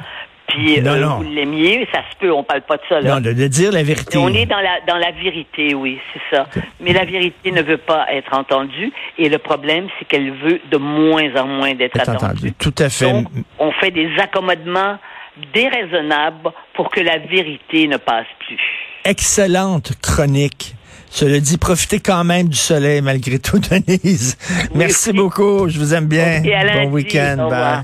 Puis 0.48 0.80
non, 0.80 0.92
euh, 0.92 1.00
non. 1.00 1.16
vous 1.16 1.22
l'aimiez, 1.24 1.86
ça 1.92 2.00
se 2.10 2.16
peut, 2.18 2.32
on 2.32 2.42
parle 2.42 2.62
pas 2.62 2.78
de 2.78 2.82
ça. 2.88 3.00
Là. 3.00 3.14
Non, 3.14 3.20
de, 3.20 3.32
dire 3.32 3.70
la 3.70 3.82
vérité. 3.82 4.16
on 4.16 4.28
est 4.28 4.46
dans 4.46 4.60
la 4.60 4.80
dans 4.86 4.96
la 4.96 5.10
vérité, 5.10 5.74
oui, 5.74 5.98
c'est 6.12 6.36
ça. 6.36 6.46
Mais 6.80 6.92
la 6.92 7.04
vérité 7.04 7.50
ne 7.52 7.62
veut 7.62 7.76
pas 7.76 8.06
être 8.10 8.32
entendue, 8.34 8.90
et 9.18 9.28
le 9.28 9.38
problème, 9.38 9.88
c'est 9.98 10.06
qu'elle 10.06 10.32
veut 10.32 10.60
de 10.70 10.76
moins 10.78 11.34
en 11.36 11.46
moins 11.46 11.74
d'être 11.74 12.00
entendue. 12.00 12.52
Tout 12.58 12.74
à 12.78 12.88
fait. 12.88 13.12
Donc, 13.12 13.26
on 13.58 13.72
fait 13.72 13.90
des 13.90 14.08
accommodements 14.18 14.98
déraisonnables 15.52 16.50
pour 16.74 16.90
que 16.90 17.00
la 17.00 17.18
vérité 17.18 17.86
ne 17.86 17.98
passe 17.98 18.26
plus. 18.40 18.58
Excellente 19.04 19.92
chronique. 20.02 20.74
Cela 21.10 21.40
dit, 21.40 21.56
profitez 21.56 22.00
quand 22.00 22.22
même 22.24 22.48
du 22.48 22.56
soleil 22.56 23.00
malgré 23.00 23.38
tout, 23.38 23.58
Denise. 23.70 24.36
Merci 24.74 25.12
beaucoup. 25.12 25.68
Je 25.68 25.78
vous 25.78 25.94
aime 25.94 26.06
bien. 26.06 26.42
bon 26.74 26.90
week-end. 26.90 27.48
Bye. 27.50 27.76